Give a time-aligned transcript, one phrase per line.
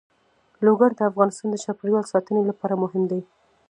[0.65, 3.21] لوگر د افغانستان د چاپیریال ساتنې لپاره مهم دي.